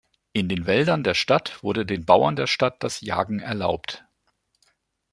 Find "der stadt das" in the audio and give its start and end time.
2.35-3.01